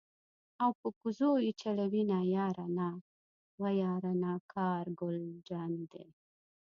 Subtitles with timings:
[0.63, 2.89] او په کوزو یې چلوینه یاره نا
[3.61, 6.05] وه یاره نا کار ګل جانی دی.